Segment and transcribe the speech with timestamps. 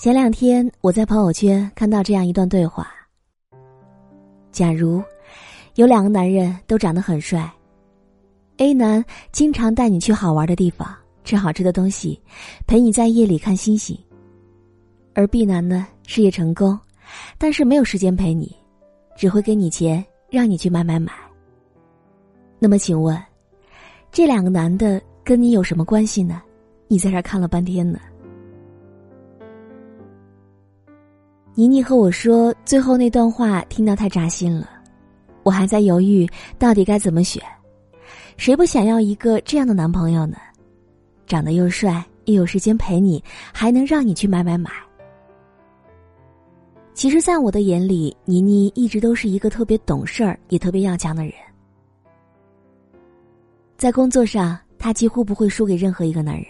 [0.00, 2.90] 前两天我在朋友圈看到这样一段对话：
[4.50, 5.02] 假如
[5.74, 7.52] 有两个男人都长得很帅
[8.56, 10.88] ，A 男经常带你去好玩的地方，
[11.22, 12.18] 吃好吃的东西，
[12.66, 13.94] 陪你在夜里看星星；
[15.12, 16.78] 而 B 男呢，事业成功，
[17.36, 18.56] 但是没有时间陪你，
[19.18, 21.12] 只会给你钱让你去买买买。
[22.58, 23.22] 那么请问，
[24.10, 26.40] 这两个男的跟你有什么关系呢？
[26.88, 28.00] 你在这看了半天呢。
[31.60, 34.66] 妮妮和我说，最后那段话听到太扎心了，
[35.42, 36.26] 我还在犹豫
[36.58, 37.42] 到底该怎么选。
[38.38, 40.38] 谁不想要一个这样的男朋友呢？
[41.26, 44.70] 长得又帅，又有时间陪你，还能让你去买买买。
[46.94, 51.34] 其实，在我的眼里，妮妮一直都是一个特别懂事儿也特别要强的人。
[53.76, 56.46] 在工作上，她几乎不会输给任何一个男人。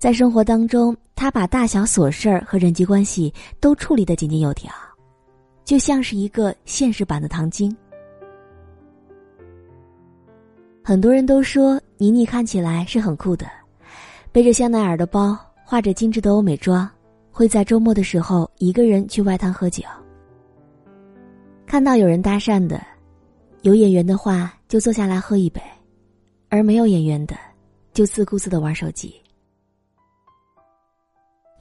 [0.00, 4.72] 在生活当中，他把大小琐事儿和人际关系都处理得井井有条，
[5.64, 7.74] 就像是一个现实版的唐晶。
[10.82, 13.46] 很多人都说倪妮看起来是很酷的，
[14.32, 16.90] 背着香奈儿的包，化着精致的欧美妆，
[17.30, 19.82] 会在周末的时候一个人去外滩喝酒。
[21.64, 22.82] 看到有人搭讪的，
[23.62, 25.62] 有眼缘的话就坐下来喝一杯，
[26.50, 27.34] 而没有眼缘的，
[27.94, 29.14] 就自顾自的玩手机。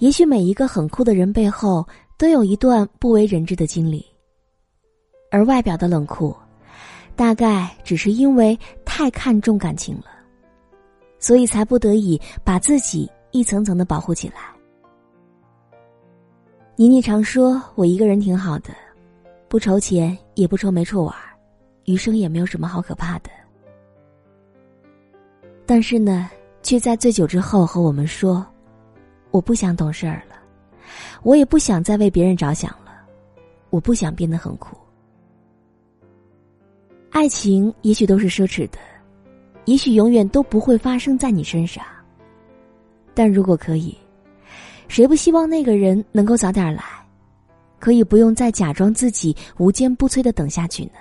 [0.03, 1.87] 也许每一个很酷的人背后
[2.17, 4.05] 都有一段不为人知的经历，
[5.31, 6.35] 而外表的冷酷，
[7.15, 10.07] 大概只是因为太看重感情了，
[11.19, 14.35] 所以才不得已把自己一层层的保护起来。
[16.75, 18.71] 妮妮常说：“我一个人挺好的，
[19.47, 21.15] 不愁钱，也不愁没处玩，
[21.85, 23.29] 余生也没有什么好可怕的。”
[25.65, 26.29] 但是呢，
[26.61, 28.45] 却在醉酒之后和我们说。
[29.33, 30.35] 我不想懂事儿了，
[31.23, 33.03] 我也不想再为别人着想了，
[33.71, 34.77] 我不想变得很苦。
[37.09, 38.77] 爱情也许都是奢侈的，
[39.65, 41.83] 也许永远都不会发生在你身上。
[43.15, 43.97] 但如果可以，
[44.87, 46.83] 谁不希望那个人能够早点来，
[47.79, 50.91] 可以不用再假装自己无坚不摧的等下去呢？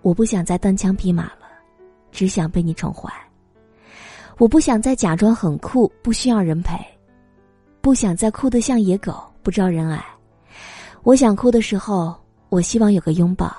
[0.00, 1.43] 我不想再单枪匹马了。
[2.14, 3.12] 只想被你宠坏，
[4.38, 6.78] 我不想再假装很酷，不需要人陪，
[7.80, 10.02] 不想再哭得像野狗，不招人爱。
[11.02, 12.14] 我想哭的时候，
[12.50, 13.52] 我希望有个拥抱，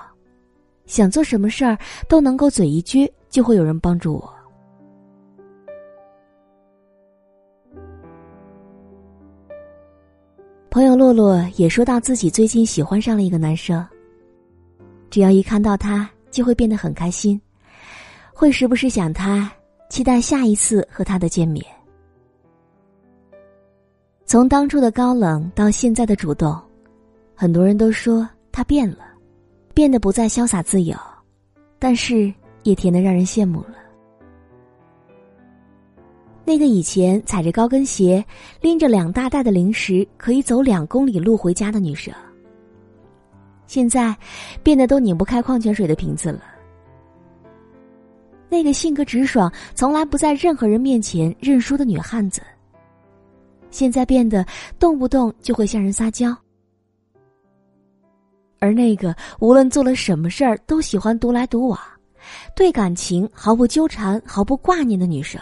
[0.85, 1.77] 想做什么事儿
[2.07, 4.33] 都能够嘴一撅，就会有人帮助我。
[10.69, 13.85] 朋友洛洛也说到自己最近喜欢上了一个男生，
[15.09, 17.39] 只要一看到他，就会变得很开心。
[18.37, 19.49] 会时不时想他，
[19.89, 21.65] 期待下一次和他的见面。
[24.25, 26.53] 从当初的高冷到现在的主动，
[27.33, 29.07] 很多人都说他变了，
[29.73, 30.97] 变得不再潇洒自由，
[31.79, 32.31] 但是
[32.63, 33.75] 也甜得让人羡慕了。
[36.43, 38.23] 那个以前踩着高跟鞋，
[38.59, 42.13] 拎着两大袋的零食，可以走两公里路回家的女生，
[43.65, 44.13] 现在
[44.61, 46.41] 变得都拧不开矿泉水的瓶子了。
[48.55, 52.41] 那个性格直爽、从来不在任何人面前认输的女汉子，
[53.69, 54.45] 现在变得
[54.79, 56.33] 动不动就会向人撒娇；
[58.59, 61.77] 而那个无论做了什么事儿都喜欢独来独往、
[62.55, 65.41] 对感情毫不纠缠、毫不挂念的女生，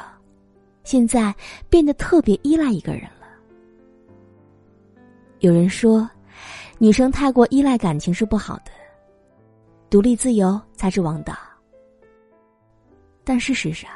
[0.84, 1.32] 现在
[1.70, 3.28] 变得特别依赖一个人了。
[5.38, 6.10] 有人说，
[6.80, 8.72] 女生太过依赖感情是不好的，
[9.92, 11.38] 独立自由才是王道。
[13.24, 13.90] 但事实上，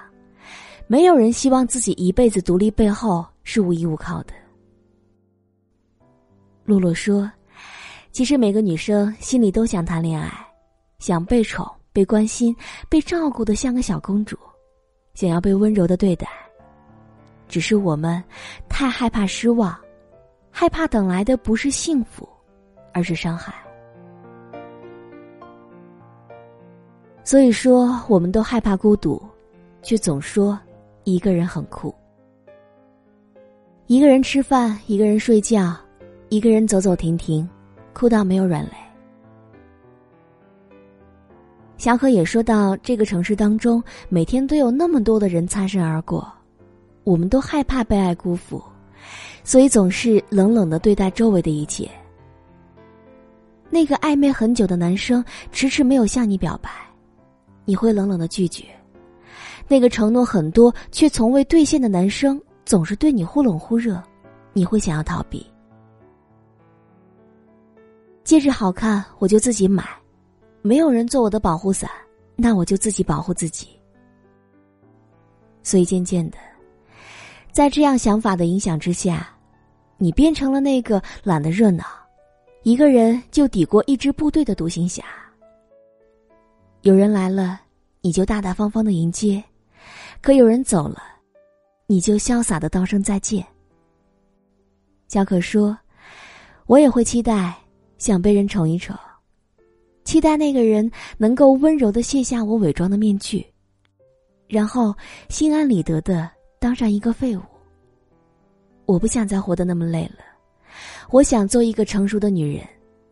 [0.88, 4.34] 没有人希望自己一辈子独立背后是无依无靠的。
[6.64, 7.30] 露露说
[8.12, 10.32] ：“其实每个女生心里都想谈恋爱，
[11.00, 12.56] 想被宠、被关心、
[12.90, 14.38] 被照顾的像个小公主，
[15.14, 16.28] 想要被温柔的对待。
[17.50, 18.24] 只是我们
[18.70, 19.78] 太害怕失望，
[20.52, 22.28] 害怕等来的不是幸福，
[22.94, 23.54] 而是伤害。”
[27.28, 29.22] 所以说，我们都害怕孤独，
[29.82, 30.58] 却总说
[31.04, 31.94] 一个人很酷。
[33.88, 35.76] 一个人吃饭，一个人睡觉，
[36.30, 37.46] 一个人走走停停，
[37.92, 38.72] 哭到没有软肋。
[41.76, 46.26] 小可也说到，这个城市当中，每天都有那么多的人擦身而过，
[47.04, 48.64] 我们都害怕被爱辜负，
[49.44, 51.92] 所以总是冷冷的对待周围的一切。
[53.70, 55.22] 那个暧昧很久的男生，
[55.52, 56.87] 迟迟没有向你表白。
[57.68, 58.64] 你会冷冷的拒绝，
[59.68, 64.02] 那个承诺很多却从未兑现的男生总是对你忽冷忽热，
[64.54, 65.46] 你会想要逃避。
[68.24, 69.84] 戒指好看，我就自己买；
[70.62, 71.92] 没有人做我的保护伞，
[72.38, 73.68] 那我就自己保护自己。
[75.62, 76.38] 所以渐渐的，
[77.52, 79.28] 在这样想法的影响之下，
[79.98, 81.84] 你变成了那个懒得热闹，
[82.64, 85.04] 一个人就抵过一支部队的独行侠。
[86.82, 87.60] 有人来了，
[88.02, 89.42] 你就大大方方的迎接；
[90.22, 91.02] 可有人走了，
[91.86, 93.46] 你就潇洒的道声再见。
[95.08, 95.78] 小可说
[96.68, 97.56] ：“我也会期待，
[97.98, 98.96] 想被人宠一宠，
[100.06, 103.46] 期待那个人能够温柔的卸下我伪装的面具。”
[104.48, 104.96] 然后
[105.28, 107.42] 心安理得的当上一个废物。
[108.86, 110.24] 我不想再活得那么累了，
[111.10, 112.66] 我想做一个成熟的女人，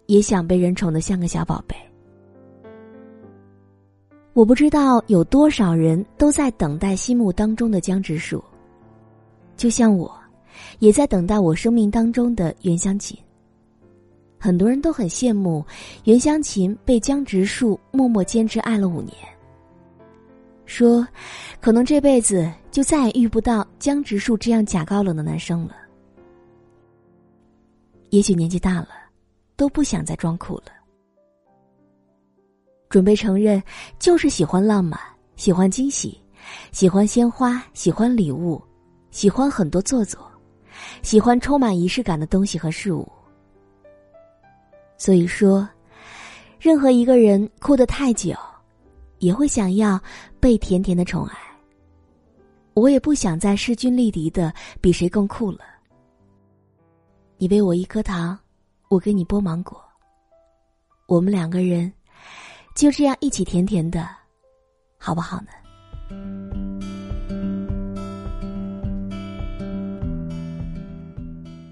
[0.06, 1.76] 也想被人宠得像个小宝贝。
[4.36, 8.44] 我不知道有多少人都在等待心目当中的江直树，
[9.56, 10.14] 就像我，
[10.80, 13.18] 也在等待我生命当中的袁湘琴。
[14.38, 15.66] 很多人都很羡慕
[16.04, 19.16] 袁湘琴被江直树默默坚持爱了五年。
[20.66, 21.08] 说，
[21.62, 25.78] 可能这辈子就再也遇不到江直树这样假高冷的男生了。
[28.10, 28.90] 也许年纪大了，
[29.56, 30.75] 都不想再装酷了。
[32.90, 33.62] 准备承认，
[34.00, 35.00] 就是喜欢浪漫，
[35.36, 36.22] 喜欢惊喜，
[36.72, 38.62] 喜欢鲜花，喜欢礼物，
[39.12, 40.20] 喜欢很多做作，
[41.02, 43.08] 喜欢充满仪式感的东西和事物。
[44.98, 45.68] 所以说，
[46.60, 48.36] 任何一个人哭得太久。
[49.20, 50.00] 也会想要
[50.42, 51.38] 被甜甜的宠爱。
[52.74, 55.62] 我也不想再势均力敌的比谁更酷了。
[57.38, 58.38] 你喂我一颗糖，
[58.90, 59.82] 我给你剥芒果。
[61.08, 61.92] 我们两个人
[62.76, 64.06] 就这样一起甜甜的，
[64.98, 65.48] 好不好呢？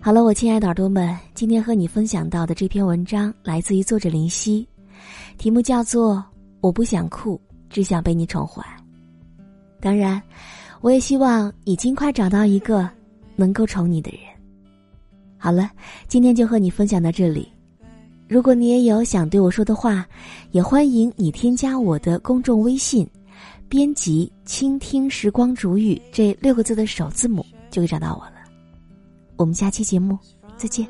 [0.02, 4.66] 好了，我亲爱的耳朵们，今天和你分享到的这篇文章来自于作者林夕，
[5.38, 6.24] 题目叫做。
[6.62, 7.38] 我不想哭，
[7.70, 8.64] 只想被你宠坏。
[9.82, 10.22] 当然，
[10.80, 12.90] 我也希望你尽快找到一个
[13.36, 14.22] 能够宠你的人。
[15.38, 15.70] 好了，
[16.08, 17.52] 今天就和你分享到这里。
[18.34, 20.04] 如果你也有想对我说的话，
[20.50, 23.08] 也欢迎你添加我的公众微信，
[23.70, 28.34] 编辑“倾听时光煮雨”这六个字的首字母，就会找到我了。
[29.36, 30.18] 我们下期节目
[30.58, 30.88] 再见。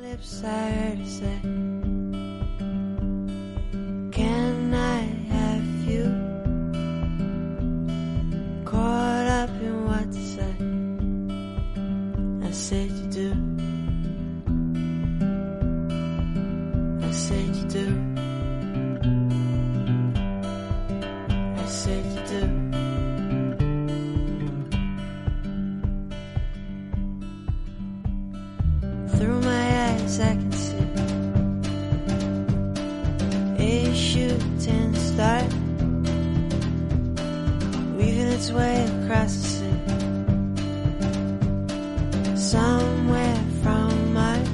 [42.54, 44.48] Somewhere from Mars,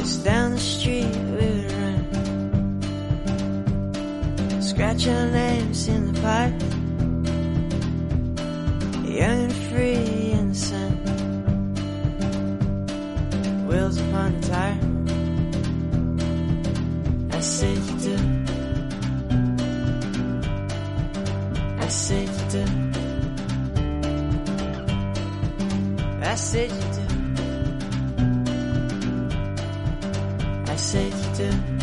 [0.00, 2.04] it's down the street we run,
[4.62, 6.54] scratch our names in the park,
[9.06, 10.92] young and free in the sun
[13.68, 14.80] wheels upon the tire.
[17.30, 18.16] I said you do.
[21.78, 22.83] I said you do.
[26.34, 27.06] I said you do.
[30.66, 31.73] I said you do.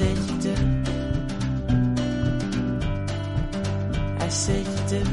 [0.00, 0.38] Said you
[4.88, 5.04] do.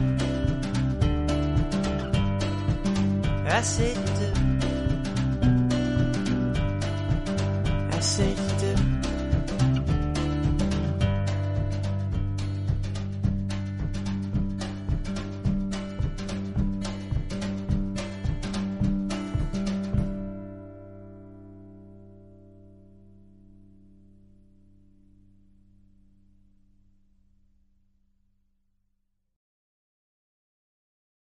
[3.46, 4.17] I said you.